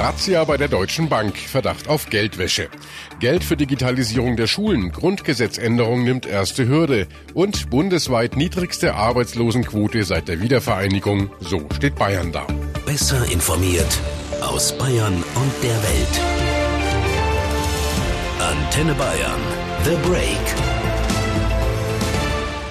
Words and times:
Razzia 0.00 0.44
bei 0.44 0.56
der 0.56 0.68
Deutschen 0.68 1.10
Bank. 1.10 1.36
Verdacht 1.36 1.86
auf 1.86 2.08
Geldwäsche. 2.08 2.68
Geld 3.20 3.44
für 3.44 3.56
Digitalisierung 3.56 4.36
der 4.36 4.46
Schulen. 4.46 4.92
Grundgesetzänderung 4.92 6.04
nimmt 6.04 6.24
erste 6.24 6.66
Hürde. 6.66 7.06
Und 7.34 7.68
bundesweit 7.68 8.34
niedrigste 8.34 8.94
Arbeitslosenquote 8.94 10.04
seit 10.04 10.28
der 10.28 10.40
Wiedervereinigung. 10.40 11.30
So 11.40 11.66
steht 11.76 11.96
Bayern 11.96 12.32
da. 12.32 12.46
Besser 12.86 13.30
informiert 13.30 14.00
aus 14.40 14.72
Bayern 14.78 15.12
und 15.14 15.52
der 15.62 15.76
Welt. 15.82 16.20
Antenne 18.40 18.94
Bayern. 18.94 19.40
The 19.84 20.08
Break. 20.08 20.69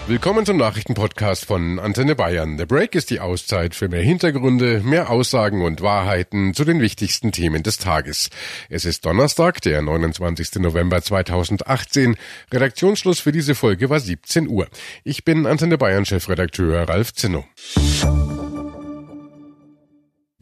Willkommen 0.09 0.43
zum 0.43 0.57
Nachrichtenpodcast 0.57 1.45
von 1.45 1.77
Antenne 1.77 2.15
Bayern. 2.15 2.57
The 2.57 2.65
Break 2.65 2.95
ist 2.95 3.11
die 3.11 3.19
Auszeit 3.19 3.75
für 3.75 3.89
mehr 3.89 4.01
Hintergründe, 4.01 4.81
mehr 4.83 5.11
Aussagen 5.11 5.61
und 5.61 5.81
Wahrheiten 5.81 6.55
zu 6.55 6.65
den 6.65 6.81
wichtigsten 6.81 7.31
Themen 7.31 7.61
des 7.61 7.77
Tages. 7.77 8.31
Es 8.69 8.85
ist 8.85 9.05
Donnerstag, 9.05 9.61
der 9.61 9.83
29. 9.83 10.55
November 10.55 10.99
2018. 11.03 12.15
Redaktionsschluss 12.51 13.19
für 13.19 13.31
diese 13.31 13.53
Folge 13.53 13.91
war 13.91 13.99
17 13.99 14.47
Uhr. 14.47 14.67
Ich 15.03 15.25
bin 15.25 15.45
Antenne 15.45 15.77
Bayern 15.77 16.05
Chefredakteur 16.05 16.89
Ralf 16.89 17.13
Zinno. 17.13 17.45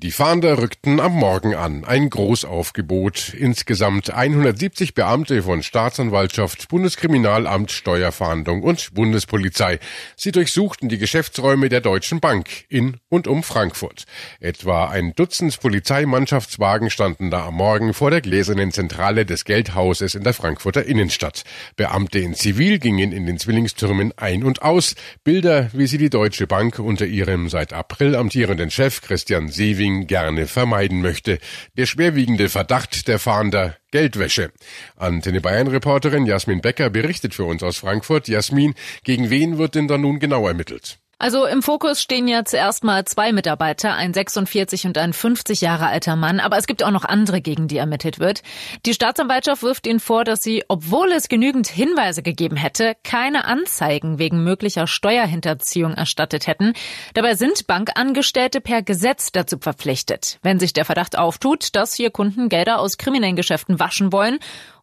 Die 0.03 0.11
Fahnder 0.11 0.59
rückten 0.59 0.99
am 0.99 1.13
Morgen 1.13 1.55
an. 1.55 1.83
Ein 1.83 2.11
Großaufgebot. 2.11 3.33
Insgesamt 3.33 4.11
170 4.13 4.93
Beamte 4.93 5.41
von 5.41 5.63
Staatsanwaltschaft, 5.63 6.67
Bundeskriminalamt, 6.67 7.71
Steuerfahndung 7.71 8.61
und 8.61 8.93
Bundespolizei. 8.93 9.79
Sie 10.15 10.31
durchsuchten 10.31 10.87
die 10.87 10.99
Geschäftsräume 10.99 11.69
der 11.69 11.81
Deutschen 11.81 12.19
Bank 12.19 12.47
in 12.69 12.97
und 13.09 13.27
um 13.27 13.41
Frankfurt. 13.41 14.03
Etwa 14.39 14.87
ein 14.87 15.15
Dutzend 15.15 15.59
Polizeimannschaftswagen 15.59 16.91
standen 16.91 17.31
da 17.31 17.47
am 17.47 17.55
Morgen 17.55 17.95
vor 17.95 18.11
der 18.11 18.21
gläsernen 18.21 18.71
Zentrale 18.71 19.25
des 19.25 19.45
Geldhauses 19.45 20.13
in 20.13 20.23
der 20.23 20.35
Frankfurter 20.35 20.85
Innenstadt. 20.85 21.43
Beamte 21.75 22.19
in 22.19 22.35
Zivil 22.35 22.77
gingen 22.77 23.11
in 23.11 23.25
den 23.25 23.39
Zwillingstürmen 23.39 24.13
ein 24.15 24.43
und 24.43 24.61
aus. 24.61 24.93
Bilder, 25.23 25.71
wie 25.73 25.87
sie 25.87 25.97
die 25.97 26.11
Deutsche 26.11 26.45
Bank 26.45 26.77
unter 26.77 27.07
ihrem 27.07 27.49
seit 27.49 27.73
April 27.73 28.15
amtierenden 28.15 28.69
Chef 28.69 29.01
Christian 29.01 29.49
Sewing 29.49 29.86
Wissing 29.87 30.07
gerne 30.07 30.47
vermeiden 30.47 31.01
möchte. 31.01 31.39
Der 31.77 31.85
schwerwiegende 31.85 32.49
Verdacht 32.49 33.07
der 33.07 33.19
Fahnder 33.19 33.77
Geldwäsche. 33.91 34.51
Antenne 34.97 35.39
Bayern 35.41 35.67
Reporterin 35.67 36.25
Jasmin 36.25 36.61
Becker 36.61 36.89
berichtet 36.89 37.33
für 37.33 37.45
uns 37.45 37.63
aus 37.63 37.77
Frankfurt. 37.77 38.27
Jasmin, 38.27 38.73
gegen 39.03 39.29
wen 39.29 39.57
wird 39.57 39.75
denn 39.75 39.87
da 39.87 39.97
nun 39.97 40.19
genau 40.19 40.47
ermittelt? 40.47 40.99
Also 41.19 41.47
im 41.47 41.63
Fokus 41.63 41.99
stehen 41.99 42.27
jetzt 42.27 42.53
erstmal 42.53 43.05
zwei 43.05 43.31
Mitarbeiter, 43.33 43.95
ein 43.95 44.13
46 44.13 44.85
und 44.85 44.99
ein 44.99 45.13
50 45.13 45.61
Jahre 45.61 45.87
alter 45.87 46.15
Mann, 46.15 46.39
aber 46.39 46.57
es 46.57 46.67
gibt 46.67 46.83
auch 46.83 46.91
noch 46.91 47.05
andere, 47.05 47.41
gegen 47.41 47.67
die 47.67 47.77
ermittelt 47.77 48.19
wird. 48.19 48.43
Die 48.85 48.93
Staatsanwaltschaft 48.93 49.63
wirft 49.63 49.87
ihnen 49.87 49.99
vor, 49.99 50.25
dass 50.25 50.43
sie, 50.43 50.63
obwohl 50.67 51.11
es 51.11 51.27
genügend 51.27 51.67
Hinweise 51.69 52.21
gegeben 52.21 52.55
hätte, 52.55 52.95
keine 53.03 53.45
Anzeigen 53.45 54.19
wegen 54.19 54.43
möglicher 54.43 54.85
Steuerhinterziehung 54.85 55.95
erstattet 55.95 56.45
hätten. 56.45 56.73
Dabei 57.15 57.33
sind 57.33 57.65
Bankangestellte 57.65 58.61
per 58.61 58.83
Gesetz 58.83 59.31
dazu 59.31 59.57
verpflichtet, 59.59 60.37
wenn 60.43 60.59
sich 60.59 60.73
der 60.73 60.85
Verdacht 60.85 61.17
auftut, 61.17 61.75
dass 61.75 61.95
hier 61.95 62.11
Kunden 62.11 62.47
Gelder 62.47 62.79
aus 62.79 62.99
kriminellen 62.99 63.35
Geschäften 63.35 63.79
waschen 63.79 64.11
wollen 64.11 64.37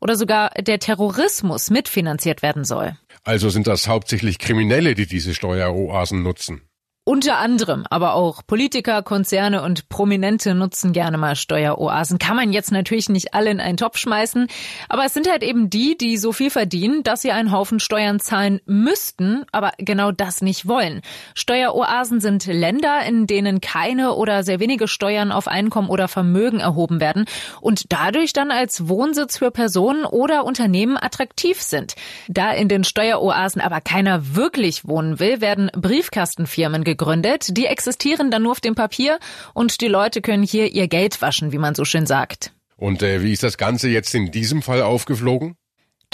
oder 0.04 0.16
sogar 0.16 0.50
der 0.50 0.78
Terrorismus 0.78 1.70
mitfinanziert 1.70 2.42
werden 2.42 2.64
soll. 2.64 2.96
Also 3.24 3.48
sind 3.48 3.66
das 3.66 3.88
hauptsächlich 3.88 4.38
Kriminelle, 4.38 4.94
die 4.94 5.06
diese 5.06 5.34
Steueroasen 5.34 6.22
nutzen. 6.22 6.60
Unter 7.06 7.36
anderem, 7.36 7.84
aber 7.90 8.14
auch 8.14 8.40
Politiker, 8.46 9.02
Konzerne 9.02 9.60
und 9.60 9.90
Prominente 9.90 10.54
nutzen 10.54 10.94
gerne 10.94 11.18
mal 11.18 11.36
Steueroasen. 11.36 12.18
Kann 12.18 12.34
man 12.34 12.50
jetzt 12.50 12.72
natürlich 12.72 13.10
nicht 13.10 13.34
alle 13.34 13.50
in 13.50 13.60
einen 13.60 13.76
Topf 13.76 13.98
schmeißen, 13.98 14.46
aber 14.88 15.04
es 15.04 15.12
sind 15.12 15.30
halt 15.30 15.42
eben 15.42 15.68
die, 15.68 15.98
die 15.98 16.16
so 16.16 16.32
viel 16.32 16.48
verdienen, 16.48 17.02
dass 17.02 17.20
sie 17.20 17.30
einen 17.30 17.52
Haufen 17.52 17.78
Steuern 17.78 18.20
zahlen 18.20 18.62
müssten, 18.64 19.44
aber 19.52 19.72
genau 19.76 20.12
das 20.12 20.40
nicht 20.40 20.66
wollen. 20.66 21.02
Steueroasen 21.34 22.20
sind 22.20 22.46
Länder, 22.46 23.04
in 23.06 23.26
denen 23.26 23.60
keine 23.60 24.14
oder 24.14 24.42
sehr 24.42 24.58
wenige 24.58 24.88
Steuern 24.88 25.30
auf 25.30 25.46
Einkommen 25.46 25.90
oder 25.90 26.08
Vermögen 26.08 26.60
erhoben 26.60 27.00
werden 27.00 27.26
und 27.60 27.92
dadurch 27.92 28.32
dann 28.32 28.50
als 28.50 28.88
Wohnsitz 28.88 29.36
für 29.36 29.50
Personen 29.50 30.06
oder 30.06 30.46
Unternehmen 30.46 30.96
attraktiv 30.96 31.60
sind. 31.60 31.96
Da 32.28 32.52
in 32.52 32.70
den 32.70 32.82
Steueroasen 32.82 33.60
aber 33.60 33.82
keiner 33.82 34.34
wirklich 34.34 34.88
wohnen 34.88 35.20
will, 35.20 35.42
werden 35.42 35.70
Briefkastenfirmen 35.74 36.82
gegründet. 36.96 37.56
Die 37.56 37.66
existieren 37.66 38.30
dann 38.30 38.42
nur 38.42 38.52
auf 38.52 38.60
dem 38.60 38.74
Papier 38.74 39.18
und 39.52 39.80
die 39.80 39.88
Leute 39.88 40.22
können 40.22 40.42
hier 40.42 40.72
ihr 40.72 40.88
Geld 40.88 41.20
waschen, 41.20 41.52
wie 41.52 41.58
man 41.58 41.74
so 41.74 41.84
schön 41.84 42.06
sagt. 42.06 42.52
Und 42.76 43.02
äh, 43.02 43.22
wie 43.22 43.32
ist 43.32 43.42
das 43.42 43.58
Ganze 43.58 43.88
jetzt 43.88 44.14
in 44.14 44.30
diesem 44.30 44.62
Fall 44.62 44.82
aufgeflogen? 44.82 45.56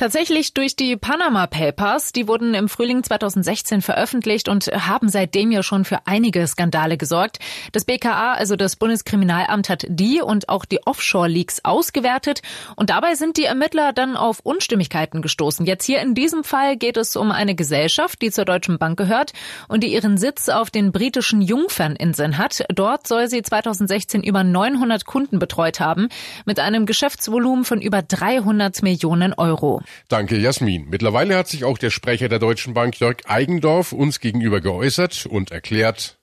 Tatsächlich 0.00 0.54
durch 0.54 0.76
die 0.76 0.96
Panama 0.96 1.46
Papers, 1.46 2.12
die 2.12 2.26
wurden 2.26 2.54
im 2.54 2.70
Frühling 2.70 3.04
2016 3.04 3.82
veröffentlicht 3.82 4.48
und 4.48 4.64
haben 4.68 5.10
seitdem 5.10 5.52
ja 5.52 5.62
schon 5.62 5.84
für 5.84 5.98
einige 6.06 6.46
Skandale 6.46 6.96
gesorgt. 6.96 7.38
Das 7.72 7.84
BKA, 7.84 8.32
also 8.32 8.56
das 8.56 8.76
Bundeskriminalamt, 8.76 9.68
hat 9.68 9.84
die 9.90 10.22
und 10.22 10.48
auch 10.48 10.64
die 10.64 10.86
Offshore-Leaks 10.86 11.66
ausgewertet 11.66 12.40
und 12.76 12.88
dabei 12.88 13.14
sind 13.14 13.36
die 13.36 13.44
Ermittler 13.44 13.92
dann 13.92 14.16
auf 14.16 14.40
Unstimmigkeiten 14.42 15.20
gestoßen. 15.20 15.66
Jetzt 15.66 15.84
hier 15.84 16.00
in 16.00 16.14
diesem 16.14 16.44
Fall 16.44 16.78
geht 16.78 16.96
es 16.96 17.14
um 17.14 17.30
eine 17.30 17.54
Gesellschaft, 17.54 18.22
die 18.22 18.30
zur 18.30 18.46
Deutschen 18.46 18.78
Bank 18.78 18.96
gehört 18.96 19.34
und 19.68 19.84
die 19.84 19.92
ihren 19.92 20.16
Sitz 20.16 20.48
auf 20.48 20.70
den 20.70 20.92
britischen 20.92 21.42
Jungferninseln 21.42 22.38
hat. 22.38 22.64
Dort 22.74 23.06
soll 23.06 23.28
sie 23.28 23.42
2016 23.42 24.22
über 24.22 24.44
900 24.44 25.04
Kunden 25.04 25.38
betreut 25.38 25.78
haben 25.78 26.08
mit 26.46 26.58
einem 26.58 26.86
Geschäftsvolumen 26.86 27.66
von 27.66 27.82
über 27.82 28.00
300 28.00 28.82
Millionen 28.82 29.34
Euro. 29.34 29.82
Danke, 30.08 30.36
Jasmin. 30.36 30.86
Mittlerweile 30.88 31.36
hat 31.36 31.48
sich 31.48 31.64
auch 31.64 31.78
der 31.78 31.90
Sprecher 31.90 32.28
der 32.28 32.38
Deutschen 32.38 32.74
Bank, 32.74 32.98
Jörg 32.98 33.18
Eigendorf, 33.26 33.92
uns 33.92 34.20
gegenüber 34.20 34.60
geäußert 34.60 35.26
und 35.26 35.50
erklärt, 35.50 36.16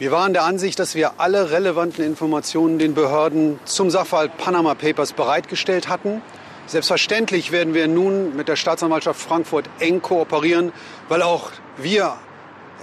wir 0.00 0.12
waren 0.12 0.32
der 0.32 0.44
Ansicht, 0.44 0.78
dass 0.78 0.94
wir 0.94 1.20
alle 1.20 1.50
relevanten 1.50 2.02
Informationen 2.02 2.78
den 2.78 2.94
Behörden 2.94 3.60
zum 3.66 3.90
Sachverhalt 3.90 4.38
Panama 4.38 4.74
Papers 4.74 5.12
bereitgestellt 5.12 5.90
hatten. 5.90 6.22
Selbstverständlich 6.66 7.52
werden 7.52 7.74
wir 7.74 7.86
nun 7.86 8.34
mit 8.34 8.48
der 8.48 8.56
Staatsanwaltschaft 8.56 9.20
Frankfurt 9.20 9.68
eng 9.78 10.00
kooperieren, 10.00 10.72
weil 11.10 11.20
auch 11.20 11.50
wir 11.76 12.16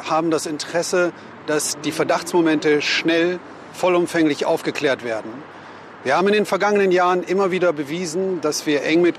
haben 0.08 0.30
das 0.30 0.46
Interesse, 0.46 1.12
dass 1.48 1.80
die 1.84 1.92
Verdachtsmomente 1.92 2.84
schnell, 2.84 3.40
vollumfänglich 3.74 4.46
aufgeklärt 4.46 5.04
werden. 5.04 5.32
Wir 6.04 6.18
haben 6.18 6.28
in 6.28 6.36
den 6.36 6.46
vergangenen 6.46 6.92
Jahren 6.92 7.24
immer 7.24 7.50
wieder 7.50 7.74
bewiesen, 7.74 8.42
dass 8.42 8.68
wir 8.68 8.84
eng 8.84 9.02
mit 9.02 9.16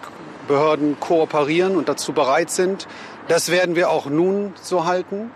Behörden 0.49 0.99
kooperieren 0.99 1.77
und 1.77 1.89
dazu 1.89 2.13
bereit 2.13 2.51
sind. 2.51 2.89
Das 3.29 3.51
werden 3.51 3.77
wir 3.77 3.91
auch 3.91 4.07
nun 4.07 4.55
so 4.61 4.85
halten. 4.85 5.31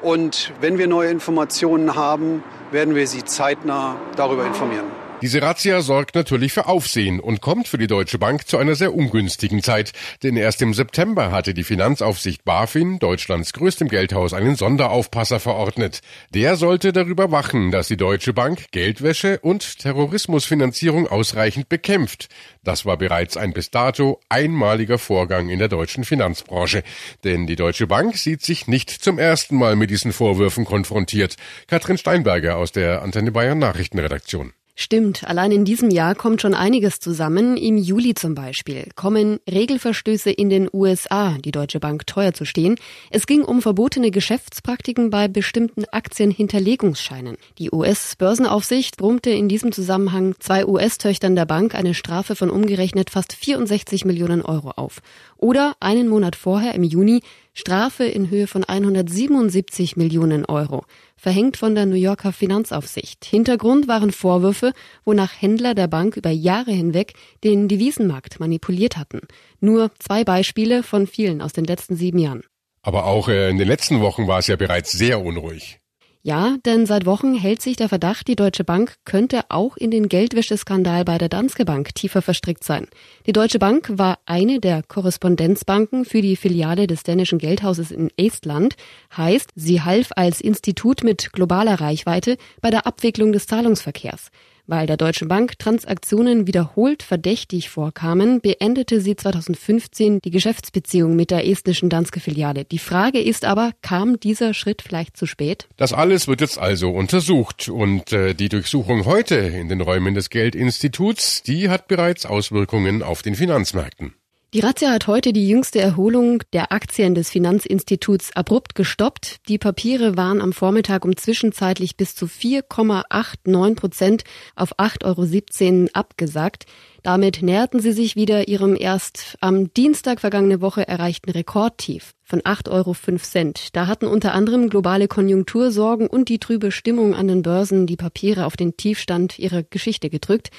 Und 0.00 0.52
wenn 0.60 0.78
wir 0.78 0.88
neue 0.88 1.10
Informationen 1.10 1.94
haben, 1.94 2.42
werden 2.70 2.94
wir 2.94 3.06
Sie 3.06 3.24
zeitnah 3.24 3.96
darüber 4.16 4.46
informieren. 4.46 5.01
Diese 5.22 5.40
Razzia 5.40 5.82
sorgt 5.82 6.16
natürlich 6.16 6.52
für 6.52 6.66
Aufsehen 6.66 7.20
und 7.20 7.40
kommt 7.40 7.68
für 7.68 7.78
die 7.78 7.86
Deutsche 7.86 8.18
Bank 8.18 8.48
zu 8.48 8.58
einer 8.58 8.74
sehr 8.74 8.92
ungünstigen 8.92 9.62
Zeit, 9.62 9.92
denn 10.24 10.36
erst 10.36 10.60
im 10.62 10.74
September 10.74 11.30
hatte 11.30 11.54
die 11.54 11.62
Finanzaufsicht 11.62 12.44
BaFin, 12.44 12.98
Deutschlands 12.98 13.52
größtem 13.52 13.86
Geldhaus, 13.86 14.32
einen 14.32 14.56
Sonderaufpasser 14.56 15.38
verordnet. 15.38 16.00
Der 16.34 16.56
sollte 16.56 16.92
darüber 16.92 17.30
wachen, 17.30 17.70
dass 17.70 17.86
die 17.86 17.96
Deutsche 17.96 18.32
Bank 18.32 18.64
Geldwäsche 18.72 19.38
und 19.38 19.78
Terrorismusfinanzierung 19.78 21.06
ausreichend 21.06 21.68
bekämpft. 21.68 22.28
Das 22.64 22.84
war 22.84 22.96
bereits 22.96 23.36
ein 23.36 23.52
bis 23.52 23.70
dato 23.70 24.18
einmaliger 24.28 24.98
Vorgang 24.98 25.50
in 25.50 25.60
der 25.60 25.68
deutschen 25.68 26.02
Finanzbranche. 26.02 26.82
Denn 27.22 27.46
die 27.46 27.54
Deutsche 27.54 27.86
Bank 27.86 28.16
sieht 28.16 28.42
sich 28.42 28.66
nicht 28.66 28.90
zum 28.90 29.20
ersten 29.20 29.54
Mal 29.54 29.76
mit 29.76 29.90
diesen 29.90 30.12
Vorwürfen 30.12 30.64
konfrontiert. 30.64 31.36
Katrin 31.68 31.96
Steinberger 31.96 32.56
aus 32.56 32.72
der 32.72 33.02
Antenne 33.02 33.30
Bayern 33.30 33.60
Nachrichtenredaktion. 33.60 34.52
Stimmt, 34.74 35.28
allein 35.28 35.52
in 35.52 35.66
diesem 35.66 35.90
Jahr 35.90 36.14
kommt 36.14 36.40
schon 36.40 36.54
einiges 36.54 36.98
zusammen. 36.98 37.58
Im 37.58 37.76
Juli 37.76 38.14
zum 38.14 38.34
Beispiel 38.34 38.88
kommen 38.96 39.38
Regelverstöße 39.48 40.30
in 40.30 40.48
den 40.48 40.66
USA, 40.72 41.36
die 41.44 41.52
Deutsche 41.52 41.78
Bank 41.78 42.06
teuer 42.06 42.32
zu 42.32 42.46
stehen. 42.46 42.76
Es 43.10 43.26
ging 43.26 43.42
um 43.42 43.60
verbotene 43.60 44.10
Geschäftspraktiken 44.10 45.10
bei 45.10 45.28
bestimmten 45.28 45.84
Aktienhinterlegungsscheinen. 45.84 47.36
Die 47.58 47.70
US-Börsenaufsicht 47.70 48.96
brummte 48.96 49.28
in 49.28 49.46
diesem 49.46 49.72
Zusammenhang 49.72 50.36
zwei 50.38 50.66
US-Töchtern 50.66 51.36
der 51.36 51.44
Bank 51.44 51.74
eine 51.74 51.92
Strafe 51.92 52.34
von 52.34 52.48
umgerechnet 52.48 53.10
fast 53.10 53.34
64 53.34 54.06
Millionen 54.06 54.40
Euro 54.40 54.70
auf. 54.70 55.02
Oder 55.36 55.76
einen 55.80 56.08
Monat 56.08 56.34
vorher 56.34 56.74
im 56.74 56.82
Juni 56.82 57.20
Strafe 57.54 58.04
in 58.04 58.30
Höhe 58.30 58.46
von 58.46 58.64
177 58.64 59.96
Millionen 59.96 60.46
Euro, 60.46 60.84
verhängt 61.16 61.58
von 61.58 61.74
der 61.74 61.84
New 61.84 61.96
Yorker 61.96 62.32
Finanzaufsicht. 62.32 63.26
Hintergrund 63.26 63.88
waren 63.88 64.10
Vorwürfe, 64.10 64.72
wonach 65.04 65.32
Händler 65.38 65.74
der 65.74 65.86
Bank 65.86 66.16
über 66.16 66.30
Jahre 66.30 66.72
hinweg 66.72 67.12
den 67.44 67.68
Devisenmarkt 67.68 68.40
manipuliert 68.40 68.96
hatten. 68.96 69.20
Nur 69.60 69.90
zwei 69.98 70.24
Beispiele 70.24 70.82
von 70.82 71.06
vielen 71.06 71.42
aus 71.42 71.52
den 71.52 71.64
letzten 71.64 71.94
sieben 71.94 72.18
Jahren. 72.18 72.42
Aber 72.80 73.04
auch 73.04 73.28
äh, 73.28 73.50
in 73.50 73.58
den 73.58 73.68
letzten 73.68 74.00
Wochen 74.00 74.26
war 74.26 74.38
es 74.38 74.46
ja 74.46 74.56
bereits 74.56 74.92
sehr 74.92 75.20
unruhig. 75.20 75.81
Ja, 76.24 76.56
denn 76.64 76.86
seit 76.86 77.04
Wochen 77.04 77.34
hält 77.34 77.60
sich 77.62 77.74
der 77.74 77.88
Verdacht, 77.88 78.28
die 78.28 78.36
Deutsche 78.36 78.62
Bank 78.62 78.94
könnte 79.04 79.40
auch 79.48 79.76
in 79.76 79.90
den 79.90 80.08
Geldwäscheskandal 80.08 81.04
bei 81.04 81.18
der 81.18 81.28
Danske 81.28 81.64
Bank 81.64 81.96
tiefer 81.96 82.22
verstrickt 82.22 82.62
sein. 82.62 82.86
Die 83.26 83.32
Deutsche 83.32 83.58
Bank 83.58 83.90
war 83.98 84.20
eine 84.24 84.60
der 84.60 84.84
Korrespondenzbanken 84.84 86.04
für 86.04 86.22
die 86.22 86.36
Filiale 86.36 86.86
des 86.86 87.02
dänischen 87.02 87.40
Geldhauses 87.40 87.90
in 87.90 88.08
Estland. 88.16 88.76
Heißt, 89.16 89.50
sie 89.56 89.80
half 89.80 90.10
als 90.14 90.40
Institut 90.40 91.02
mit 91.02 91.32
globaler 91.32 91.80
Reichweite 91.80 92.36
bei 92.60 92.70
der 92.70 92.86
Abwicklung 92.86 93.32
des 93.32 93.48
Zahlungsverkehrs. 93.48 94.30
Weil 94.66 94.86
der 94.86 94.96
Deutschen 94.96 95.28
Bank 95.28 95.58
Transaktionen 95.58 96.46
wiederholt 96.46 97.02
verdächtig 97.02 97.68
vorkamen, 97.68 98.40
beendete 98.40 99.00
sie 99.00 99.16
2015 99.16 100.20
die 100.20 100.30
Geschäftsbeziehung 100.30 101.16
mit 101.16 101.30
der 101.30 101.48
estnischen 101.48 101.88
Danske-Filiale. 101.88 102.64
Die 102.64 102.78
Frage 102.78 103.20
ist 103.20 103.44
aber, 103.44 103.72
kam 103.82 104.20
dieser 104.20 104.54
Schritt 104.54 104.82
vielleicht 104.82 105.16
zu 105.16 105.26
spät? 105.26 105.68
Das 105.76 105.92
alles 105.92 106.28
wird 106.28 106.40
jetzt 106.40 106.58
also 106.58 106.90
untersucht 106.90 107.68
und 107.68 108.12
äh, 108.12 108.34
die 108.34 108.48
Durchsuchung 108.48 109.04
heute 109.04 109.34
in 109.34 109.68
den 109.68 109.80
Räumen 109.80 110.14
des 110.14 110.30
Geldinstituts, 110.30 111.42
die 111.42 111.68
hat 111.68 111.88
bereits 111.88 112.24
Auswirkungen 112.24 113.02
auf 113.02 113.22
den 113.22 113.34
Finanzmärkten. 113.34 114.14
Die 114.54 114.60
Razzia 114.60 114.90
hat 114.90 115.06
heute 115.06 115.32
die 115.32 115.48
jüngste 115.48 115.80
Erholung 115.80 116.42
der 116.52 116.72
Aktien 116.72 117.14
des 117.14 117.30
Finanzinstituts 117.30 118.36
abrupt 118.36 118.74
gestoppt. 118.74 119.40
Die 119.48 119.56
Papiere 119.56 120.18
waren 120.18 120.42
am 120.42 120.52
Vormittag 120.52 121.06
um 121.06 121.16
zwischenzeitlich 121.16 121.96
bis 121.96 122.14
zu 122.14 122.26
4,89 122.26 123.74
Prozent 123.76 124.24
auf 124.54 124.78
8,17 124.78 125.80
Euro 125.84 125.90
abgesagt. 125.94 126.66
Damit 127.02 127.40
näherten 127.40 127.80
sie 127.80 127.92
sich 127.92 128.14
wieder 128.14 128.46
ihrem 128.46 128.76
erst 128.78 129.38
am 129.40 129.72
Dienstag 129.72 130.20
vergangene 130.20 130.60
Woche 130.60 130.86
erreichten 130.86 131.30
Rekordtief 131.30 132.12
von 132.22 132.42
8,05 132.42 132.68
Euro. 132.70 133.52
Da 133.72 133.86
hatten 133.86 134.06
unter 134.06 134.34
anderem 134.34 134.68
globale 134.68 135.08
Konjunktursorgen 135.08 136.08
und 136.08 136.28
die 136.28 136.38
trübe 136.38 136.72
Stimmung 136.72 137.14
an 137.14 137.26
den 137.26 137.40
Börsen 137.40 137.86
die 137.86 137.96
Papiere 137.96 138.44
auf 138.44 138.58
den 138.58 138.76
Tiefstand 138.76 139.38
ihrer 139.38 139.62
Geschichte 139.62 140.10
gedrückt. 140.10 140.50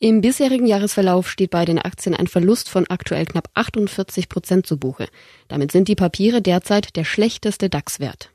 Im 0.00 0.20
bisherigen 0.20 0.66
Jahresverlauf 0.66 1.28
steht 1.28 1.50
bei 1.50 1.64
den 1.64 1.80
Aktien 1.80 2.14
ein 2.14 2.28
Verlust 2.28 2.68
von 2.68 2.86
aktuell 2.88 3.26
knapp 3.26 3.50
48 3.54 4.28
Prozent 4.28 4.64
zu 4.64 4.78
Buche. 4.78 5.08
Damit 5.48 5.72
sind 5.72 5.88
die 5.88 5.96
Papiere 5.96 6.40
derzeit 6.40 6.94
der 6.94 7.02
schlechteste 7.02 7.68
DAX-Wert. 7.68 8.30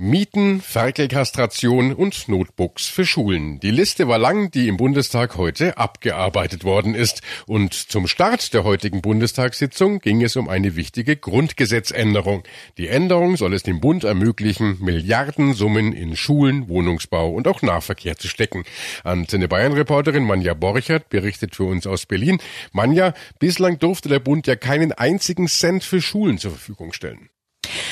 Mieten, 0.00 0.60
Ferkelkastration 0.60 1.92
und 1.92 2.28
Notebooks 2.28 2.86
für 2.86 3.04
Schulen. 3.04 3.58
Die 3.58 3.72
Liste 3.72 4.06
war 4.06 4.16
lang, 4.16 4.52
die 4.52 4.68
im 4.68 4.76
Bundestag 4.76 5.36
heute 5.36 5.76
abgearbeitet 5.76 6.62
worden 6.62 6.94
ist. 6.94 7.20
Und 7.48 7.74
zum 7.74 8.06
Start 8.06 8.54
der 8.54 8.62
heutigen 8.62 9.02
Bundestagssitzung 9.02 9.98
ging 9.98 10.22
es 10.22 10.36
um 10.36 10.48
eine 10.48 10.76
wichtige 10.76 11.16
Grundgesetzänderung. 11.16 12.44
Die 12.76 12.86
Änderung 12.86 13.36
soll 13.36 13.52
es 13.54 13.64
dem 13.64 13.80
Bund 13.80 14.04
ermöglichen, 14.04 14.76
Milliardensummen 14.78 15.92
in 15.92 16.14
Schulen, 16.14 16.68
Wohnungsbau 16.68 17.32
und 17.32 17.48
auch 17.48 17.62
Nahverkehr 17.62 18.16
zu 18.16 18.28
stecken. 18.28 18.62
Antenne 19.02 19.48
Bayern-Reporterin 19.48 20.22
Manja 20.22 20.54
Borchert 20.54 21.08
berichtet 21.08 21.56
für 21.56 21.64
uns 21.64 21.88
aus 21.88 22.06
Berlin. 22.06 22.38
Manja, 22.70 23.14
bislang 23.40 23.80
durfte 23.80 24.08
der 24.08 24.20
Bund 24.20 24.46
ja 24.46 24.54
keinen 24.54 24.92
einzigen 24.92 25.48
Cent 25.48 25.82
für 25.82 26.00
Schulen 26.00 26.38
zur 26.38 26.52
Verfügung 26.52 26.92
stellen. 26.92 27.30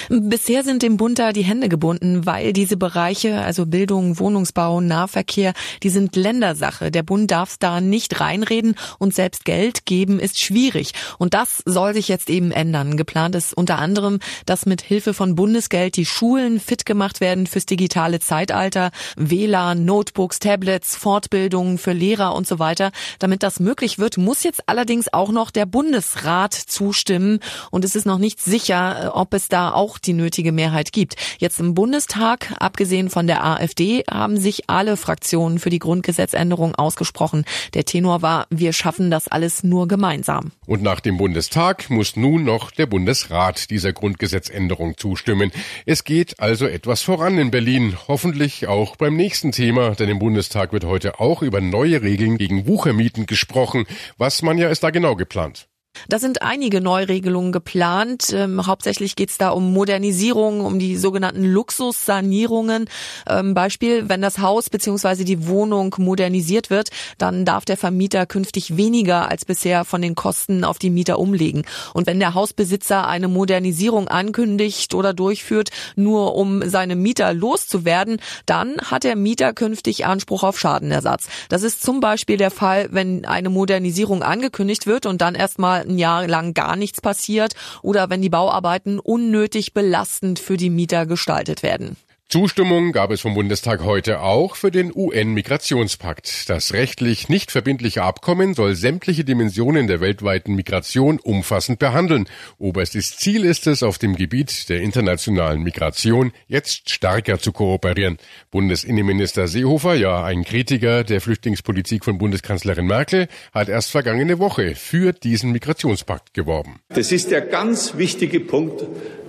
Bisher 0.09 0.63
sind 0.63 0.83
dem 0.83 0.97
Bund 0.97 1.19
da 1.19 1.33
die 1.33 1.45
Hände 1.45 1.69
gebunden, 1.69 2.27
weil 2.27 2.53
diese 2.53 2.77
Bereiche, 2.77 3.41
also 3.41 3.67
Bildung, 3.67 4.19
Wohnungsbau, 4.19 4.81
Nahverkehr, 4.81 5.53
die 5.83 5.91
sind 5.91 6.17
Ländersache. 6.17 6.91
Der 6.91 7.03
Bund 7.03 7.31
darf 7.31 7.57
da 7.59 7.81
nicht 7.81 8.21
reinreden 8.21 8.77
und 8.99 9.15
selbst 9.15 9.45
Geld 9.45 9.87
geben 9.87 10.21
ist 10.21 10.41
schwierig. 10.41 10.93
Und 11.19 11.35
das 11.35 11.63
soll 11.65 11.95
sich 11.95 12.09
jetzt 12.09 12.31
eben 12.31 12.51
ändern. 12.51 12.97
Geplant 12.97 13.35
ist 13.35 13.57
unter 13.57 13.79
anderem, 13.79 14.21
dass 14.45 14.67
mit 14.67 14.83
Hilfe 14.83 15.15
von 15.15 15.35
Bundesgeld 15.35 15.97
die 15.97 16.07
Schulen 16.07 16.61
fit 16.61 16.87
gemacht 16.87 17.21
werden 17.21 17.47
fürs 17.47 17.67
digitale 17.67 18.21
Zeitalter, 18.21 18.91
WLAN, 19.17 19.85
Notebooks, 19.85 20.39
Tablets, 20.39 20.97
Fortbildungen 20.97 21.79
für 21.79 21.93
Lehrer 21.93 22.35
und 22.35 22.47
so 22.47 22.59
weiter. 22.59 22.93
Damit 23.19 23.43
das 23.43 23.61
möglich 23.61 23.99
wird, 23.99 24.19
muss 24.19 24.43
jetzt 24.43 24.69
allerdings 24.69 25.13
auch 25.13 25.31
noch 25.31 25.51
der 25.51 25.67
Bundesrat 25.67 26.55
zustimmen. 26.55 27.41
Und 27.71 27.85
es 27.85 27.97
ist 27.97 28.07
noch 28.07 28.19
nicht 28.19 28.41
sicher, 28.41 29.13
ob 29.15 29.35
es 29.35 29.49
da 29.49 29.73
auch 29.73 29.96
die 29.99 30.13
nötige 30.13 30.53
Mehrheit 30.53 30.93
gibt. 30.93 31.17
Jetzt 31.39 31.61
im 31.61 31.75
Bundestag, 31.75 32.55
abgesehen 32.59 33.11
von 33.11 33.27
der 33.27 33.45
AfD, 33.45 34.05
haben 34.11 34.37
sich 34.37 34.69
alle 34.69 34.97
Fraktionen 34.97 35.59
für 35.59 35.71
die 35.71 35.79
Grundgesetzänderung 35.79 36.75
ausgesprochen. 36.75 37.45
Der 37.75 37.85
Tenor 37.85 38.23
war, 38.23 38.47
wir 38.51 38.73
schaffen 38.73 39.11
das 39.11 39.29
alles 39.29 39.63
nur 39.63 39.89
gemeinsam. 39.89 40.53
Und 40.67 40.83
nach 40.83 41.01
dem 41.01 41.17
Bundestag 41.17 41.91
muss 41.91 42.17
nun 42.17 42.45
noch 42.45 42.71
der 42.71 42.87
Bundesrat 42.87 43.71
dieser 43.71 43.93
Grundgesetzänderung 43.93 44.97
zustimmen. 44.97 45.53
Es 45.85 46.05
geht 46.05 46.41
also 46.41 46.67
etwas 46.67 47.03
voran 47.03 47.39
in 47.39 47.51
Berlin, 47.51 47.97
hoffentlich 48.09 48.67
auch 48.67 48.97
beim 48.97 49.17
nächsten 49.17 49.53
Thema, 49.53 49.95
denn 49.95 50.09
im 50.09 50.19
Bundestag 50.19 50.73
wird 50.73 50.85
heute 50.85 51.21
auch 51.21 51.43
über 51.43 51.61
neue 51.61 52.03
Regeln 52.03 52.39
gegen 52.39 52.67
Wuchermieten 52.67 53.27
gesprochen. 53.27 53.87
Was 54.19 54.43
man 54.43 54.59
ja 54.59 54.69
ist 54.69 54.83
da 54.83 54.91
genau 54.91 55.17
geplant? 55.17 55.69
Da 56.09 56.19
sind 56.19 56.43
einige 56.43 56.81
Neuregelungen 56.81 57.53
geplant. 57.53 58.33
Ähm, 58.33 58.67
hauptsächlich 58.67 59.17
geht 59.17 59.31
es 59.31 59.39
da 59.39 59.51
um 59.51 59.73
Modernisierung, 59.73 60.61
um 60.61 60.79
die 60.79 60.97
sogenannten 60.97 61.45
Luxussanierungen. 61.45 62.89
Ähm, 63.29 63.55
Beispiel, 63.55 64.09
wenn 64.09 64.23
das 64.23 64.39
Haus 64.39 64.71
bzw. 64.71 65.25
die 65.25 65.47
Wohnung 65.47 65.95
modernisiert 65.99 66.71
wird, 66.71 66.91
dann 67.19 67.45
darf 67.45 67.65
der 67.65 67.77
Vermieter 67.77 68.27
künftig 68.27 68.77
weniger 68.77 69.31
als 69.31 69.45
bisher 69.45 69.85
von 69.85 70.03
den 70.03 70.15
Kosten 70.15 70.65
auf 70.65 70.79
die 70.79 70.91
Mieter 70.91 71.19
umlegen. 71.19 71.65
Und 71.95 72.07
wenn 72.07 72.19
der 72.19 72.35
Hausbesitzer 72.35 73.07
eine 73.07 73.29
Modernisierung 73.29 74.09
ankündigt 74.09 74.95
oder 74.95 75.15
durchführt, 75.15 75.71
nur 75.95 76.35
um 76.35 76.69
seine 76.69 76.97
Mieter 76.97 77.33
loszuwerden, 77.33 78.19
dann 78.47 78.77
hat 78.79 79.05
der 79.05 79.17
Mieter 79.17 79.53
künftig 79.53 80.07
Anspruch 80.07 80.43
auf 80.43 80.59
Schadenersatz. 80.59 81.29
Das 81.49 81.63
ist 81.63 81.83
zum 81.83 82.01
Beispiel 82.01 82.37
der 82.37 82.51
Fall, 82.51 82.89
wenn 82.91 83.25
eine 83.25 83.51
Modernisierung 83.51 84.23
angekündigt 84.23 84.87
wird 84.87 85.07
und 85.07 85.21
dann 85.21 85.35
erstmal 85.35 85.86
ein 85.89 85.99
Jahr 85.99 86.27
lang 86.27 86.55
gar 86.55 86.77
nichts 86.77 87.01
passiert 87.01 87.55
oder 87.83 88.11
wenn 88.11 88.23
die 88.23 88.29
Bauarbeiten 88.29 88.99
unnötig 88.99 89.75
belastend 89.75 90.39
für 90.39 90.57
die 90.57 90.71
Mieter 90.71 91.07
gestaltet 91.07 91.63
werden. 91.63 91.97
Zustimmung 92.29 92.91
gab 92.91 93.13
es 93.13 93.21
vom 93.21 93.35
Bundestag 93.35 93.85
heute 93.85 94.19
auch 94.19 94.57
für 94.57 94.73
den 94.73 94.91
UN-Migrationspakt. 94.93 96.51
Das 96.51 96.73
rechtlich 96.73 97.29
nicht 97.29 97.53
verbindliche 97.53 98.03
Abkommen 98.03 98.55
soll 98.55 98.75
sämtliche 98.75 99.23
Dimensionen 99.23 99.87
der 99.87 100.01
weltweiten 100.01 100.57
Migration 100.57 101.21
umfassend 101.21 101.79
behandeln. 101.79 102.27
Oberstes 102.59 103.17
Ziel 103.17 103.45
ist 103.45 103.69
es, 103.69 103.85
auf 103.85 103.99
dem 103.99 104.17
Gebiet 104.17 104.69
der 104.69 104.81
internationalen 104.81 105.63
Migration 105.63 106.33
jetzt 106.49 106.91
stärker 106.91 107.39
zu 107.39 107.53
kooperieren. 107.53 108.17
Bundesinnenminister 108.51 109.47
Seehofer, 109.47 109.95
ja 109.95 110.25
ein 110.25 110.43
Kritiker 110.43 111.05
der 111.05 111.21
Flüchtlingspolitik 111.21 112.05
von 112.05 112.19
Bundeskanzlerin 112.19 112.87
Merkel, 112.87 113.29
hat 113.53 113.69
erst 113.69 113.93
vergangene 113.93 114.41
Woche 114.41 114.75
für 114.75 115.13
diesen 115.13 115.53
Migrationspakt 115.53 116.35
geworben. 116.35 116.81
Das 116.89 117.13
ist 117.13 117.31
der 117.31 117.43
ganz 117.43 117.97
wichtige 117.97 118.41
Punkt 118.41 118.85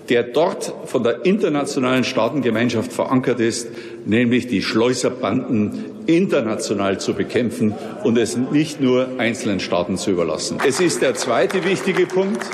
der 0.10 0.24
dort 0.24 0.74
von 0.86 1.04
der 1.04 1.26
internationalen 1.26 2.04
Staatengemeinschaft 2.04 2.94
verankert 2.94 3.40
ist, 3.40 3.68
nämlich 4.06 4.48
die 4.48 4.62
Schleuserbanden 4.62 5.86
international 6.06 7.00
zu 7.00 7.14
bekämpfen 7.14 7.74
und 8.04 8.18
es 8.18 8.38
nicht 8.38 8.82
nur 8.82 9.20
einzelnen 9.20 9.60
Staaten 9.60 9.98
zu 9.98 10.12
überlassen. 10.12 10.60
Es 10.66 10.80
ist 10.80 11.02
der 11.02 11.16
zweite 11.16 11.66
wichtige 11.66 12.06
Punkt, 12.06 12.46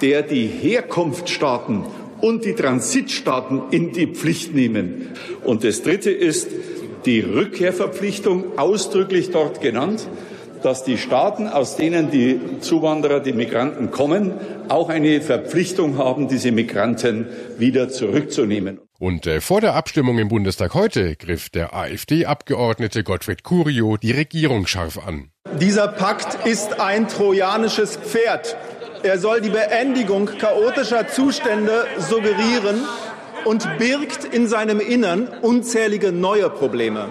der 0.00 0.22
die 0.22 0.46
Herkunftsstaaten 0.46 1.84
und 2.20 2.44
die 2.44 2.54
Transitstaaten 2.54 3.62
in 3.70 3.92
die 3.92 4.06
Pflicht 4.06 4.54
nehmen. 4.54 5.08
Und 5.44 5.64
das 5.64 5.82
dritte 5.82 6.10
ist 6.10 6.48
die 7.06 7.20
Rückkehrverpflichtung 7.20 8.58
ausdrücklich 8.58 9.30
dort 9.30 9.60
genannt 9.60 10.06
dass 10.62 10.84
die 10.84 10.98
Staaten, 10.98 11.48
aus 11.48 11.76
denen 11.76 12.10
die 12.10 12.60
Zuwanderer, 12.60 13.20
die 13.20 13.32
Migranten 13.32 13.90
kommen, 13.90 14.32
auch 14.68 14.88
eine 14.88 15.20
Verpflichtung 15.20 15.98
haben, 15.98 16.28
diese 16.28 16.52
Migranten 16.52 17.26
wieder 17.58 17.88
zurückzunehmen. 17.88 18.80
Und 18.98 19.26
äh, 19.26 19.40
vor 19.40 19.62
der 19.62 19.74
Abstimmung 19.74 20.18
im 20.18 20.28
Bundestag 20.28 20.74
heute 20.74 21.16
griff 21.16 21.48
der 21.48 21.74
AfD-Abgeordnete 21.74 23.02
Gottfried 23.02 23.44
Curio 23.44 23.96
die 23.96 24.12
Regierung 24.12 24.66
scharf 24.66 24.98
an. 24.98 25.30
Dieser 25.58 25.88
Pakt 25.88 26.46
ist 26.46 26.80
ein 26.80 27.08
trojanisches 27.08 27.96
Pferd. 27.96 28.56
Er 29.02 29.18
soll 29.18 29.40
die 29.40 29.48
Beendigung 29.48 30.26
chaotischer 30.26 31.08
Zustände 31.08 31.86
suggerieren 31.98 32.82
und 33.46 33.66
birgt 33.78 34.24
in 34.24 34.46
seinem 34.46 34.80
Innern 34.80 35.28
unzählige 35.40 36.12
neue 36.12 36.50
Probleme. 36.50 37.08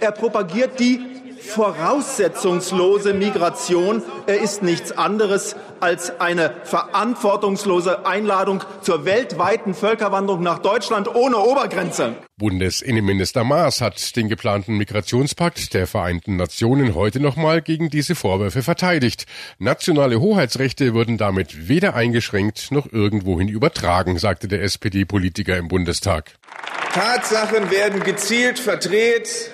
Er 0.00 0.12
propagiert 0.12 0.78
die 0.78 1.00
voraussetzungslose 1.40 3.14
Migration. 3.14 4.02
Er 4.26 4.40
ist 4.40 4.62
nichts 4.62 4.92
anderes 4.92 5.56
als 5.80 6.20
eine 6.20 6.54
verantwortungslose 6.64 8.06
Einladung 8.06 8.64
zur 8.82 9.04
weltweiten 9.04 9.74
Völkerwanderung 9.74 10.42
nach 10.42 10.58
Deutschland 10.58 11.14
ohne 11.14 11.38
Obergrenze. 11.38 12.16
Bundesinnenminister 12.36 13.44
Maas 13.44 13.80
hat 13.80 14.16
den 14.16 14.28
geplanten 14.28 14.76
Migrationspakt 14.76 15.74
der 15.74 15.86
Vereinten 15.86 16.36
Nationen 16.36 16.94
heute 16.94 17.20
nochmal 17.20 17.62
gegen 17.62 17.90
diese 17.90 18.14
Vorwürfe 18.14 18.62
verteidigt. 18.62 19.26
Nationale 19.58 20.20
Hoheitsrechte 20.20 20.94
würden 20.94 21.18
damit 21.18 21.68
weder 21.68 21.94
eingeschränkt 21.94 22.70
noch 22.70 22.92
irgendwohin 22.92 23.48
übertragen, 23.48 24.18
sagte 24.18 24.48
der 24.48 24.62
SPD-Politiker 24.62 25.56
im 25.56 25.68
Bundestag. 25.68 26.32
Tatsachen 26.92 27.70
werden 27.70 28.02
gezielt 28.02 28.58
verdreht 28.58 29.50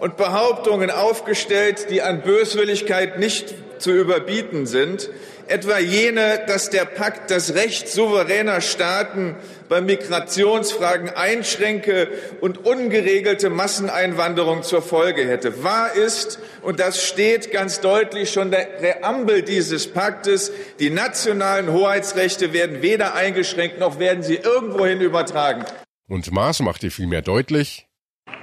und 0.00 0.16
Behauptungen 0.16 0.90
aufgestellt, 0.90 1.90
die 1.90 2.02
an 2.02 2.22
Böswilligkeit 2.22 3.18
nicht 3.18 3.54
zu 3.78 3.92
überbieten 3.92 4.66
sind 4.66 5.10
etwa 5.50 5.78
jene, 5.78 6.44
dass 6.46 6.70
der 6.70 6.84
Pakt 6.84 7.30
das 7.30 7.54
Recht 7.54 7.88
souveräner 7.88 8.60
Staaten 8.60 9.34
bei 9.68 9.80
Migrationsfragen 9.80 11.10
einschränke 11.10 12.08
und 12.40 12.64
ungeregelte 12.64 13.50
Masseneinwanderung 13.50 14.62
zur 14.62 14.80
Folge 14.80 15.26
hätte. 15.26 15.64
Wahr 15.64 15.92
ist, 15.94 16.38
und 16.62 16.78
das 16.78 17.04
steht 17.04 17.50
ganz 17.50 17.80
deutlich 17.80 18.30
schon 18.30 18.52
der 18.52 18.66
Präambel 18.78 19.42
dieses 19.42 19.88
Paktes, 19.88 20.52
die 20.78 20.90
nationalen 20.90 21.72
Hoheitsrechte 21.72 22.52
werden 22.52 22.80
weder 22.80 23.14
eingeschränkt 23.14 23.80
noch 23.80 23.98
werden 23.98 24.22
sie 24.22 24.36
irgendwohin 24.36 25.00
übertragen. 25.00 25.64
Und 26.08 26.30
Maas 26.30 26.60
machte 26.60 26.90
vielmehr 26.90 27.22
deutlich, 27.22 27.88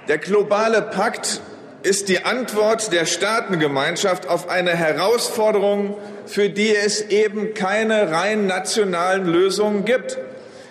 der 0.07 0.17
globale 0.17 0.81
Pakt 0.81 1.41
ist 1.83 2.09
die 2.09 2.25
Antwort 2.25 2.91
der 2.91 3.05
Staatengemeinschaft 3.05 4.27
auf 4.27 4.49
eine 4.49 4.71
Herausforderung, 4.71 5.97
für 6.25 6.49
die 6.49 6.75
es 6.75 7.01
eben 7.01 7.53
keine 7.53 8.11
rein 8.11 8.47
nationalen 8.47 9.25
Lösungen 9.25 9.85
gibt. 9.85 10.17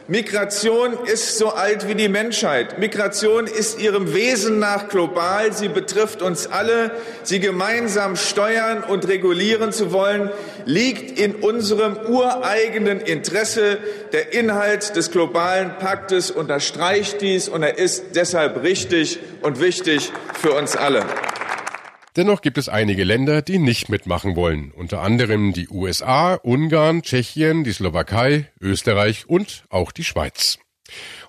Migration 0.09 0.93
ist 1.05 1.37
so 1.37 1.49
alt 1.49 1.89
wie 1.89 1.97
die 1.97 2.09
Menschheit. 2.09 2.79
Migration 2.79 3.49
ist 3.49 3.81
ihrem 3.81 4.15
Wesen 4.15 4.61
nach 4.61 4.89
global. 4.89 5.53
Sie 5.53 5.67
betrifft 5.67 6.23
uns 6.23 6.47
alle. 6.47 6.93
Sie 7.25 7.41
gemeinsam 7.41 8.15
steuern 8.15 8.85
und 8.85 9.09
regulieren 9.09 9.73
zu 9.73 9.91
wollen, 9.91 10.31
liegt 10.65 11.19
in 11.19 11.35
unserem 11.35 11.97
ureigenen 11.97 13.01
Interesse. 13.01 13.79
Der 14.13 14.33
Inhalt 14.33 14.95
des 14.95 15.11
globalen 15.11 15.77
Paktes 15.79 16.31
unterstreicht 16.31 17.21
dies 17.21 17.49
und 17.49 17.65
er 17.65 17.77
ist 17.77 18.15
deshalb 18.15 18.63
richtig 18.63 19.19
und 19.43 19.61
wichtig 19.61 20.13
für 20.41 20.53
uns 20.53 20.77
alle. 20.77 21.05
Dennoch 22.17 22.41
gibt 22.41 22.57
es 22.57 22.71
einige 22.71 23.05
Länder, 23.05 23.43
die 23.43 23.59
nicht 23.59 23.91
mitmachen 23.91 24.37
wollen, 24.37 24.71
unter 24.71 25.03
anderem 25.03 25.53
die 25.53 25.69
USA, 25.69 26.35
Ungarn, 26.35 27.03
Tschechien, 27.03 27.63
die 27.63 27.73
Slowakei, 27.73 28.51
Österreich 28.59 29.29
und 29.29 29.65
auch 29.69 29.93
die 29.93 30.05
Schweiz. 30.05 30.59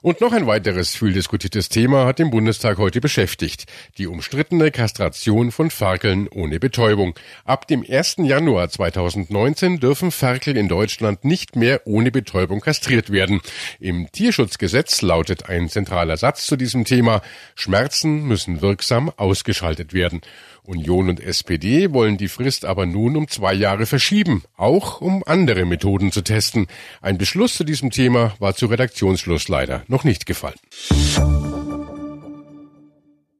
Und 0.02 0.22
noch 0.22 0.32
ein 0.32 0.46
weiteres 0.46 0.96
viel 0.96 1.14
diskutiertes 1.14 1.70
Thema 1.70 2.06
hat 2.06 2.20
den 2.20 2.30
Bundestag 2.30 2.78
heute 2.78 3.02
beschäftigt. 3.02 3.66
Die 3.98 4.08
umstrittene 4.08 4.70
Kastration 4.70 5.52
von 5.52 5.72
Ferkeln 5.72 6.28
ohne 6.28 6.60
Betäubung. 6.60 7.16
Ab 7.46 7.68
dem 7.68 7.84
1. 7.88 8.18
Januar 8.20 8.70
2019 8.70 9.80
dürfen 9.80 10.12
Ferkel 10.12 10.56
in 10.56 10.68
Deutschland 10.68 11.26
nicht 11.26 11.56
mehr 11.56 11.82
ohne 11.86 12.12
Betäubung 12.12 12.60
kastriert 12.60 13.12
werden. 13.12 13.42
Im 13.80 14.12
Tierschutzgesetz 14.12 15.02
lautet 15.02 15.50
ein 15.50 15.70
zentraler 15.70 16.18
Satz 16.18 16.46
zu 16.46 16.58
diesem 16.58 16.86
Thema, 16.86 17.22
Schmerzen 17.56 18.24
müssen 18.28 18.62
wirksam 18.62 19.12
ausgeschaltet 19.18 19.94
werden. 19.94 20.22
Union 20.68 21.08
und 21.08 21.22
SPD 21.22 21.94
wollen 21.94 22.18
die 22.18 22.28
Frist 22.28 22.66
aber 22.66 22.86
nun 22.86 23.16
um 23.16 23.30
zwei 23.30 23.54
Jahre 23.54 23.86
verschieben, 23.86 24.44
auch 24.58 25.00
um 25.00 25.24
andere 25.26 25.66
Methoden 25.66 26.12
zu 26.12 26.22
testen. 26.22 26.68
Ein 27.02 27.18
Beschluss 27.18 27.56
zu 27.56 27.64
diesem 27.64 27.90
Thema 27.90 28.36
war 28.40 28.54
zu 28.54 28.66
Redaktionsschluss 28.66 29.48
leider 29.48 29.84
noch 29.90 30.04
nicht 30.04 30.26
gefallen. 30.26 30.60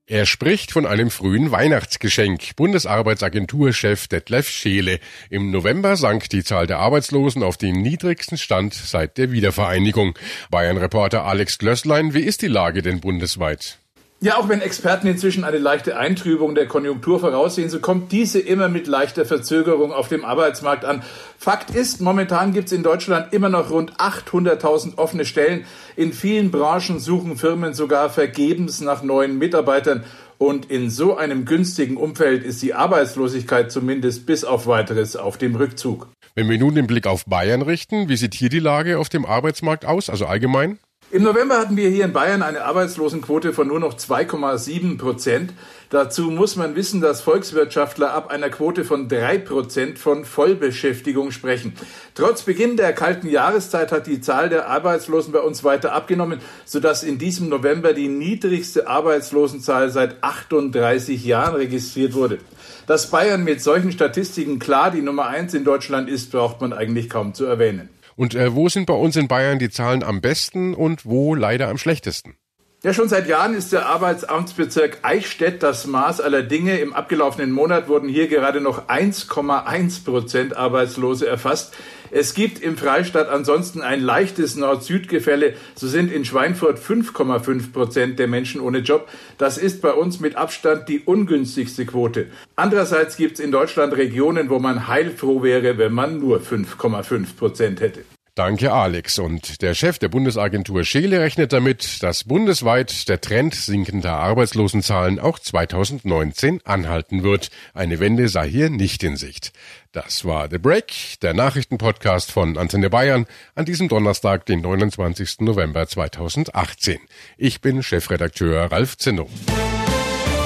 Er 0.10 0.26
spricht 0.26 0.72
von 0.72 0.86
einem 0.86 1.12
frühen 1.12 1.52
Weihnachtsgeschenk. 1.52 2.56
Bundesarbeitsagenturchef 2.56 4.08
Detlef 4.08 4.48
Scheele. 4.48 5.02
Im 5.30 5.52
November 5.52 5.98
sank 5.98 6.30
die 6.30 6.46
Zahl 6.46 6.66
der 6.66 6.80
Arbeitslosen 6.80 7.44
auf 7.44 7.58
den 7.58 7.82
niedrigsten 7.82 8.38
Stand 8.38 8.74
seit 8.74 9.18
der 9.18 9.34
Wiedervereinigung. 9.34 10.18
Bayern-Reporter 10.50 11.26
Alex 11.26 11.58
Glösslein, 11.58 12.14
wie 12.14 12.22
ist 12.22 12.42
die 12.42 12.48
Lage 12.48 12.82
denn 12.82 13.02
bundesweit? 13.02 13.80
Ja, 14.20 14.38
auch 14.38 14.50
wenn 14.50 14.62
Experten 14.62 15.06
inzwischen 15.06 15.44
eine 15.44 15.60
leichte 15.60 15.96
Eintrübung 15.96 16.56
der 16.56 16.66
Konjunktur 16.66 17.20
voraussehen, 17.20 17.70
so 17.70 17.80
kommt 17.80 18.12
diese 18.12 18.40
immer 18.40 18.68
mit 18.68 18.88
leichter 18.88 19.26
Verzögerung 19.26 19.94
auf 19.94 20.08
dem 20.08 20.26
Arbeitsmarkt 20.26 20.86
an. 20.86 21.04
Fakt 21.38 21.70
ist, 21.70 22.02
momentan 22.02 22.52
gibt 22.52 22.68
es 22.68 22.72
in 22.72 22.82
Deutschland 22.82 23.32
immer 23.32 23.50
noch 23.50 23.70
rund 23.70 23.94
800.000 23.98 24.98
offene 24.98 25.24
Stellen. 25.24 25.66
In 25.96 26.14
vielen 26.14 26.50
Branchen 26.50 27.00
suchen 27.00 27.38
Firmen 27.38 27.76
sogar 27.76 28.10
vergebens 28.10 28.82
nach 28.82 29.04
neuen 29.04 29.38
Mitarbeitern. 29.38 30.04
Und 30.40 30.72
in 30.72 30.90
so 30.90 31.16
einem 31.16 31.46
günstigen 31.46 31.96
Umfeld 31.96 32.44
ist 32.44 32.64
die 32.64 32.74
Arbeitslosigkeit 32.74 33.72
zumindest 33.72 34.26
bis 34.26 34.44
auf 34.44 34.66
weiteres 34.66 35.16
auf 35.16 35.38
dem 35.38 35.56
Rückzug. 35.56 36.08
Wenn 36.34 36.50
wir 36.50 36.58
nun 36.58 36.74
den 36.74 36.88
Blick 36.88 37.06
auf 37.06 37.26
Bayern 37.26 37.62
richten, 37.62 38.10
wie 38.10 38.18
sieht 38.18 38.34
hier 38.34 38.50
die 38.50 38.60
Lage 38.60 38.98
auf 38.98 39.10
dem 39.10 39.28
Arbeitsmarkt 39.28 39.86
aus, 39.86 40.10
also 40.10 40.26
allgemein? 40.26 40.80
Im 41.10 41.24
November 41.24 41.58
hatten 41.58 41.78
wir 41.78 41.88
hier 41.88 42.04
in 42.04 42.12
Bayern 42.12 42.42
eine 42.42 42.66
Arbeitslosenquote 42.66 43.54
von 43.54 43.66
nur 43.66 43.80
noch 43.80 43.94
2,7 43.94 44.98
Prozent. 44.98 45.54
Dazu 45.90 46.24
muss 46.24 46.58
man 46.58 46.76
wissen, 46.76 47.00
dass 47.00 47.22
Volkswirtschaftler 47.22 48.12
ab 48.12 48.30
einer 48.30 48.50
Quote 48.50 48.84
von 48.84 49.08
drei 49.08 49.38
Prozent 49.38 50.00
von 50.00 50.26
Vollbeschäftigung 50.26 51.32
sprechen. 51.32 51.72
Trotz 52.14 52.42
Beginn 52.42 52.76
der 52.76 52.92
kalten 52.92 53.30
Jahreszeit 53.30 53.94
hat 53.94 54.06
die 54.06 54.20
Zahl 54.20 54.50
der 54.50 54.68
Arbeitslosen 54.68 55.32
bei 55.32 55.40
uns 55.40 55.64
weiter 55.64 55.94
abgenommen, 55.94 56.42
sodass 56.66 57.04
in 57.04 57.18
diesem 57.18 57.48
November 57.48 57.94
die 57.94 58.10
niedrigste 58.10 58.90
Arbeitslosenzahl 58.90 59.90
seit 59.90 60.22
38 60.22 61.24
Jahren 61.24 61.56
registriert 61.56 62.16
wurde. 62.16 62.40
Dass 62.86 63.10
Bayern 63.10 63.46
mit 63.46 63.62
solchen 63.62 63.94
Statistiken 63.94 64.60
klar 64.60 64.92
die 64.92 65.02
Nummer 65.02 65.28
eins 65.28 65.54
in 65.54 65.64
Deutschland 65.64 66.10
ist, 66.10 66.34
braucht 66.34 66.60
man 66.60 66.74
eigentlich 66.74 67.10
kaum 67.10 67.34
zu 67.34 67.46
erwähnen. 67.46 67.88
Und 68.18 68.34
äh, 68.36 68.54
wo 68.56 68.68
sind 68.68 68.88
bei 68.88 68.96
uns 68.96 69.16
in 69.16 69.30
Bayern 69.30 69.60
die 69.60 69.70
Zahlen 69.70 70.04
am 70.04 70.20
besten 70.22 70.74
und 70.74 71.06
wo 71.06 71.36
leider 71.36 71.70
am 71.70 71.78
schlechtesten? 71.78 72.36
Ja, 72.84 72.94
schon 72.94 73.10
seit 73.10 73.28
Jahren 73.28 73.54
ist 73.54 73.74
der 73.74 73.86
Arbeitsamtsbezirk 73.86 75.00
Eichstätt 75.04 75.62
das 75.62 75.88
Maß 75.88 76.22
aller 76.22 76.42
Dinge. 76.42 76.80
Im 76.80 76.94
abgelaufenen 76.94 77.52
Monat 77.52 77.88
wurden 77.88 78.10
hier 78.10 78.28
gerade 78.28 78.60
noch 78.60 78.88
1,1 78.88 80.04
Prozent 80.04 80.58
Arbeitslose 80.58 81.28
erfasst. 81.28 81.76
Es 82.12 82.34
gibt 82.34 82.62
im 82.62 82.78
Freistaat 82.78 83.30
ansonsten 83.30 83.82
ein 83.82 84.02
leichtes 84.02 84.56
Nord-Süd-Gefälle. 84.56 85.54
So 85.76 85.88
sind 85.88 86.12
in 86.12 86.26
Schweinfurt 86.26 86.80
5,5 86.80 87.72
Prozent 87.72 88.20
der 88.20 88.28
Menschen 88.28 88.62
ohne 88.62 88.80
Job. 88.80 89.10
Das 89.38 89.58
ist 89.58 89.82
bei 89.82 89.92
uns 89.92 90.20
mit 90.20 90.36
Abstand 90.36 90.88
die 90.90 91.02
ungünstigste 91.02 91.86
Quote. 91.86 92.28
Andererseits 92.56 93.18
gibt 93.18 93.40
es 93.40 93.46
in 93.46 93.52
Deutschland 93.52 93.96
Regionen, 93.96 94.50
wo 94.50 94.60
man 94.60 94.88
heilfroh 94.88 95.44
wäre, 95.44 95.78
wenn 95.78 95.94
man 95.94 96.20
nur 96.20 96.40
5,5 96.40 97.36
Prozent 97.38 97.82
hätte. 97.82 98.04
Danke, 98.38 98.72
Alex. 98.72 99.18
Und 99.18 99.64
der 99.64 99.74
Chef 99.74 99.98
der 99.98 100.10
Bundesagentur 100.10 100.84
Scheele 100.84 101.22
rechnet 101.22 101.54
damit, 101.54 102.04
dass 102.04 102.24
bundesweit 102.24 103.10
der 103.10 103.20
Trend 103.20 103.56
sinkender 103.56 104.14
Arbeitslosenzahlen 104.14 105.18
auch 105.18 105.40
2019 105.40 106.62
anhalten 106.64 107.24
wird. 107.24 107.50
Eine 107.74 108.00
Wende 108.00 108.30
sei 108.30 108.48
hier 108.48 108.70
nicht 108.70 109.02
in 109.02 109.18
Sicht. 109.18 109.54
Das 109.92 110.24
war 110.24 110.50
The 110.52 110.60
Break, 110.60 111.20
der 111.24 111.34
Nachrichtenpodcast 111.34 112.32
von 112.32 112.60
Antenne 112.60 112.92
Bayern 112.92 113.26
an 113.56 113.66
diesem 113.66 113.88
Donnerstag, 113.88 114.46
den 114.46 114.62
29. 114.62 115.40
November 115.40 115.88
2018. 115.88 117.00
Ich 117.38 117.60
bin 117.62 117.82
Chefredakteur 117.82 118.72
Ralf 118.72 118.98
Zinno. 118.98 119.28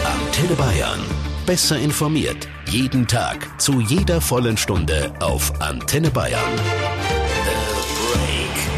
Antenne 0.05 0.55
Bayern. 0.55 1.01
Besser 1.45 1.77
informiert. 1.77 2.47
Jeden 2.69 3.05
Tag. 3.05 3.59
Zu 3.59 3.81
jeder 3.81 4.21
vollen 4.21 4.55
Stunde 4.55 5.13
auf 5.19 5.59
Antenne 5.59 6.09
Bayern. 6.09 6.39